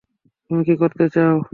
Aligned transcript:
তুমি 0.49 0.61
কী 0.63 0.73
করতে 0.77 1.05
চাও? 1.09 1.35